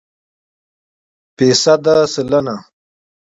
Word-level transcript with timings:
فیصده 1.35 1.91
√ 1.95 1.97
سلنه 2.13 2.55